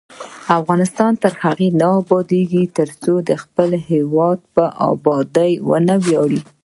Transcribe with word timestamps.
افغانستان 0.59 1.11
تر 1.23 1.33
هغو 1.43 1.69
نه 1.81 1.87
ابادیږي، 2.01 2.63
ترڅو 2.77 3.13
د 3.29 3.31
خپل 3.43 3.69
هیواد 3.89 4.39
په 4.55 4.63
ابادۍ 4.91 5.51
ونه 5.69 5.95
ویاړو. 6.05 6.41